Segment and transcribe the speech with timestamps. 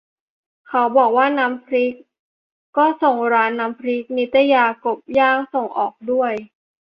[0.69, 1.93] เขาบอกว่าน้ำพริก
[2.77, 6.33] ก็ส่งร้านน้ำพริกนิตยา กบย่างส่งออกด้วย